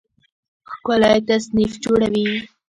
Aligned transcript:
ښکلی 0.71 1.17
تصنیف 1.27 1.71
جوړوي 1.83 2.27